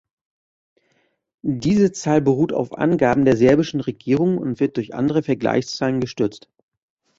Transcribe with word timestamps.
Diese 1.43 1.91
Zahl 1.91 2.21
beruht 2.21 2.53
auf 2.53 2.73
Angaben 2.75 3.23
der 3.23 3.37
serbischen 3.37 3.81
Regierung 3.81 4.39
und 4.39 4.59
wird 4.59 4.77
durch 4.77 4.95
andere 4.95 5.21
Vergleichszahlen 5.21 5.99
gestützt. 5.99 6.49